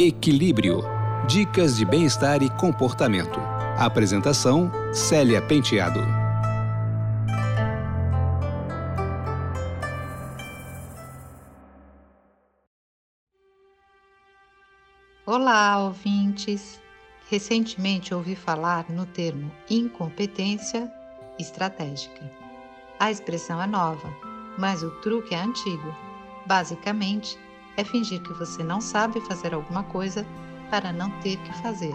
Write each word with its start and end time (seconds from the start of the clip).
Equilíbrio. 0.00 0.84
Dicas 1.26 1.76
de 1.76 1.84
bem-estar 1.84 2.40
e 2.40 2.48
comportamento. 2.50 3.40
Apresentação: 3.76 4.70
Célia 4.92 5.42
Penteado. 5.42 5.98
Olá, 15.26 15.80
ouvintes! 15.80 16.80
Recentemente 17.28 18.14
ouvi 18.14 18.36
falar 18.36 18.88
no 18.88 19.04
termo 19.04 19.50
incompetência 19.68 20.88
estratégica. 21.40 22.30
A 23.00 23.10
expressão 23.10 23.60
é 23.60 23.66
nova, 23.66 24.08
mas 24.56 24.84
o 24.84 24.92
truque 25.00 25.34
é 25.34 25.38
antigo. 25.38 25.92
Basicamente, 26.46 27.36
é 27.78 27.84
fingir 27.84 28.20
que 28.20 28.32
você 28.34 28.62
não 28.62 28.80
sabe 28.80 29.20
fazer 29.20 29.54
alguma 29.54 29.84
coisa 29.84 30.26
para 30.68 30.92
não 30.92 31.10
ter 31.20 31.36
que 31.38 31.52
fazer. 31.62 31.94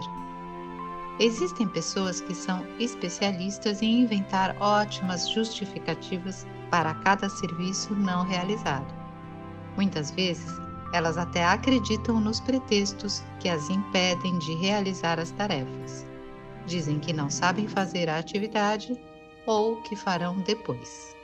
Existem 1.20 1.68
pessoas 1.68 2.22
que 2.22 2.34
são 2.34 2.66
especialistas 2.80 3.82
em 3.82 4.00
inventar 4.00 4.56
ótimas 4.60 5.30
justificativas 5.30 6.46
para 6.70 6.94
cada 6.94 7.28
serviço 7.28 7.94
não 7.94 8.24
realizado. 8.24 8.86
Muitas 9.76 10.10
vezes, 10.10 10.50
elas 10.92 11.18
até 11.18 11.44
acreditam 11.44 12.18
nos 12.18 12.40
pretextos 12.40 13.22
que 13.38 13.48
as 13.48 13.68
impedem 13.68 14.38
de 14.38 14.54
realizar 14.54 15.20
as 15.20 15.30
tarefas. 15.32 16.06
Dizem 16.66 16.98
que 16.98 17.12
não 17.12 17.28
sabem 17.28 17.68
fazer 17.68 18.08
a 18.08 18.18
atividade 18.18 18.98
ou 19.46 19.82
que 19.82 19.94
farão 19.94 20.38
depois. 20.38 21.14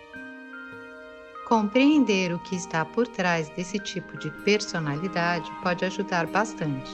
Compreender 1.50 2.32
o 2.32 2.38
que 2.38 2.54
está 2.54 2.84
por 2.84 3.08
trás 3.08 3.48
desse 3.48 3.76
tipo 3.76 4.16
de 4.16 4.30
personalidade 4.44 5.50
pode 5.64 5.84
ajudar 5.84 6.28
bastante. 6.28 6.92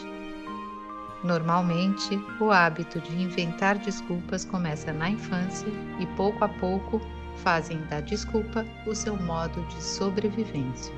Normalmente, 1.23 2.19
o 2.41 2.51
hábito 2.51 2.99
de 2.99 3.21
inventar 3.21 3.77
desculpas 3.77 4.47
começa 4.47 4.95
na 4.95 5.11
infância 5.11 5.69
e 6.01 6.07
pouco 6.17 6.43
a 6.43 6.49
pouco 6.49 7.03
fazem 7.43 7.77
da 7.91 8.01
desculpa 8.01 8.65
o 8.87 8.95
seu 8.95 9.15
modo 9.25 9.61
de 9.67 9.83
sobrevivência. 9.83 10.95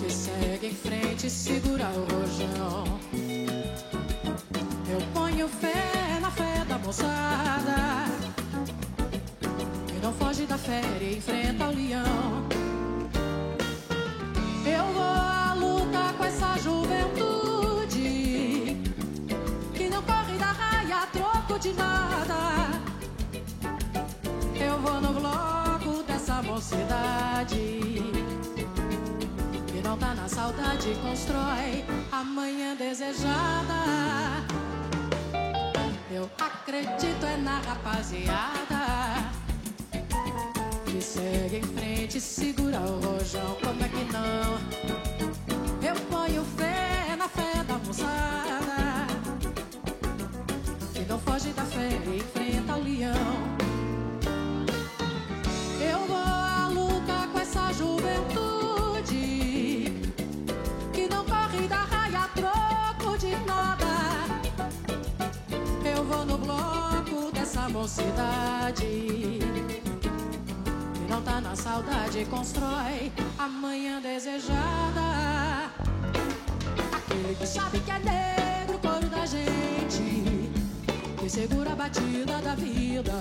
que 0.00 0.12
segue 0.12 0.68
em 0.68 0.74
frente 0.74 1.26
e 1.26 1.30
segura 1.30 1.88
o 1.88 2.04
rojão. 2.14 3.00
Eu 4.88 5.00
ponho 5.12 5.48
fé 5.48 6.20
na 6.20 6.30
fé 6.30 6.64
da 6.68 6.78
moçada 6.78 8.04
que 9.88 9.94
não 10.00 10.12
foge 10.12 10.46
da 10.46 10.56
fé 10.56 10.82
e 11.00 11.16
enfrenta 11.16 11.66
o 11.66 11.74
leão. 11.74 12.48
Eu 14.64 14.84
vou 14.92 15.02
à 15.02 15.54
luta 15.54 16.14
com 16.16 16.24
essa 16.24 16.56
juventude 16.58 18.06
que 19.74 19.90
não 19.90 20.02
corre 20.02 20.38
da 20.38 20.52
raia 20.52 21.02
a 21.02 21.06
troco 21.06 21.58
de 21.58 21.72
nada. 21.72 22.09
Mocidade 26.60 27.56
que 29.66 29.80
não 29.82 29.96
tá 29.96 30.14
na 30.14 30.28
saudade 30.28 30.94
constrói 31.02 31.82
amanhã 32.12 32.76
desejada. 32.76 33.80
Eu 36.12 36.30
acredito 36.38 37.24
é 37.24 37.38
na 37.38 37.60
rapaziada 37.60 39.32
que 40.84 41.00
segue 41.00 41.60
em 41.60 41.62
frente, 41.62 42.20
segura 42.20 42.78
o 42.78 43.00
rojão. 43.00 43.56
Como 43.62 43.82
é 43.82 43.88
que 43.88 44.04
não? 44.12 45.09
Mocidade. 67.68 69.38
Que 70.94 71.04
não 71.08 71.22
tá 71.22 71.40
na 71.40 71.54
saudade, 71.54 72.24
constrói 72.26 73.12
amanhã 73.38 74.00
desejada. 74.00 75.70
Aquele 76.92 77.34
que 77.34 77.46
sabe 77.46 77.80
que 77.80 77.90
é 77.90 77.98
negro, 77.98 78.78
coro 78.78 79.08
da 79.08 79.26
gente. 79.26 80.40
Que 81.18 81.28
segura 81.28 81.72
a 81.72 81.76
batida 81.76 82.40
da 82.42 82.54
vida 82.54 83.12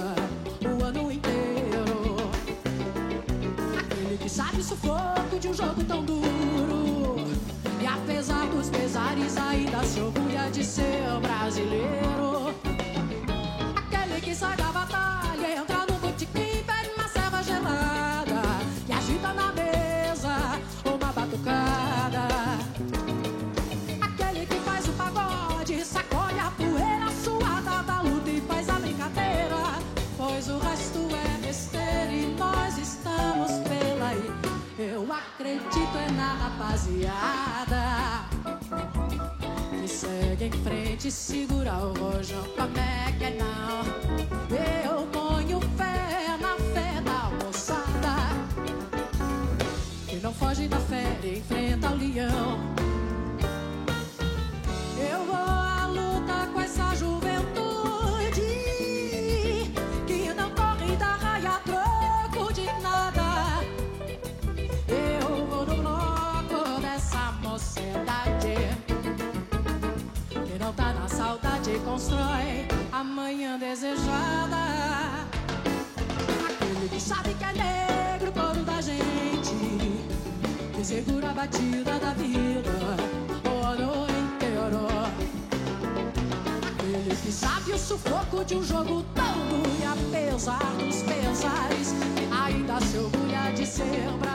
o 0.65 0.83
ano 0.83 1.11
inteiro. 1.11 2.15
Aquele 3.79 4.17
que 4.17 4.29
sabe 4.29 4.59
o 4.59 4.63
sufoco 4.63 5.39
de 5.39 5.47
um 5.47 5.53
jogo 5.53 5.83
tão 5.83 6.03
duro. 6.03 7.15
E 7.81 7.87
apesar 7.87 8.47
dos 8.47 8.69
pesares, 8.69 9.37
ainda 9.37 9.83
se 9.83 9.99
orgulha 9.99 10.49
de 10.51 10.63
ser 10.63 11.19
brasileiro 11.21 12.09
sai 14.39 14.55
da 14.55 14.71
batalha, 14.71 15.59
entra 15.59 15.85
no 15.85 15.99
botequim, 15.99 16.63
pede 16.63 16.89
uma 16.95 17.07
serva 17.09 17.43
gelada 17.43 18.41
e 18.87 18.93
agita 18.93 19.33
na 19.33 19.51
mesa 19.51 20.61
uma 20.85 21.11
batucada. 21.11 22.23
Aquele 23.99 24.45
que 24.45 24.55
faz 24.61 24.87
o 24.87 24.93
pagode, 24.93 25.83
sacode 25.83 26.39
a 26.39 26.51
poeira 26.51 27.11
suada 27.21 27.83
da 27.83 28.01
luta 28.01 28.29
e 28.29 28.39
faz 28.39 28.69
a 28.69 28.79
brincadeira, 28.79 29.61
pois 30.15 30.47
o 30.47 30.57
resto 30.59 30.99
é 31.13 31.45
besteira 31.45 32.13
e 32.13 32.33
nós 32.39 32.77
estamos 32.77 33.51
pela 33.67 34.07
aí. 34.07 34.31
Eu 34.79 35.05
acredito 35.11 35.97
é 35.97 36.11
na 36.11 36.33
rapaziada 36.35 37.83
que 39.81 39.87
segue 39.87 40.45
em 40.45 40.51
frente, 40.63 40.88
segura 41.09 41.73
o 41.77 41.93
rojão, 41.93 42.43
é 42.75 43.11
que 43.17 43.23
é 43.23 43.37
não? 43.37 43.85
Eu 44.83 45.07
ponho 45.07 45.61
fé 45.77 46.37
na 46.41 46.57
fé 46.73 47.01
da 47.01 47.31
moçada 47.45 48.17
que 50.07 50.17
não 50.17 50.33
foge 50.33 50.67
da 50.67 50.78
desejada. 73.59 75.27
Aquele 76.47 76.89
que 76.89 76.99
sabe 76.99 77.33
que 77.33 77.43
é 77.43 77.53
negro, 77.53 78.31
coro 78.31 78.63
da 78.63 78.81
gente, 78.81 79.53
que 80.73 80.85
segura 80.85 81.29
a 81.29 81.33
batida 81.33 81.99
da 81.99 82.13
vida 82.13 82.71
o 83.45 83.65
ano 83.65 84.07
inteiro. 84.23 84.87
Aquele 86.73 87.15
que 87.15 87.31
sabe 87.31 87.73
o 87.73 87.77
sufoco 87.77 88.43
de 88.45 88.55
um 88.55 88.63
jogo 88.63 89.03
todo 89.13 89.55
e 89.79 89.85
apesar 89.85 90.63
dos 90.77 91.01
pesares, 91.03 91.93
ainda 92.31 92.79
se 92.81 92.97
orgulha 92.97 93.51
de 93.53 93.65
ser. 93.65 94.28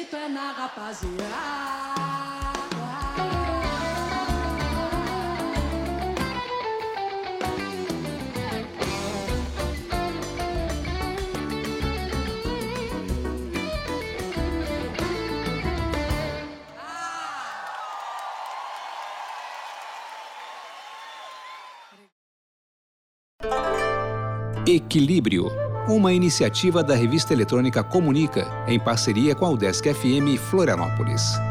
Acredito 0.00 0.16
é 0.16 0.28
na 0.28 0.52
rapaziada. 0.52 1.90
Equilíbrio, 24.66 25.69
uma 25.94 26.12
iniciativa 26.12 26.82
da 26.82 26.94
revista 26.94 27.32
eletrônica 27.32 27.82
Comunica, 27.82 28.46
em 28.66 28.78
parceria 28.78 29.34
com 29.34 29.44
a 29.44 29.50
Udesc 29.50 29.92
FM 29.92 30.38
Florianópolis. 30.38 31.49